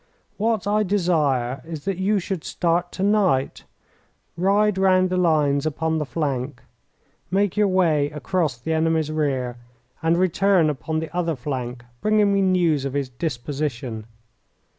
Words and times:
What 0.37 0.65
I 0.65 0.81
desire 0.81 1.61
is 1.63 1.85
that 1.85 1.99
you 1.99 2.17
should 2.17 2.43
start 2.43 2.91
tonight, 2.91 3.65
ride 4.35 4.79
round 4.79 5.11
the 5.11 5.15
lines 5.15 5.63
upon 5.63 5.99
the 5.99 6.07
flank, 6.07 6.63
make 7.29 7.55
your 7.55 7.67
way 7.67 8.09
across 8.09 8.57
the 8.57 8.73
enemy's 8.73 9.11
rear, 9.11 9.59
and 10.01 10.17
return 10.17 10.71
upon 10.71 11.01
the 11.01 11.15
other 11.15 11.35
flank, 11.35 11.85
bringing 12.01 12.33
me 12.33 12.41
news 12.41 12.83
of 12.83 12.93
his 12.93 13.09
disposition. 13.09 14.07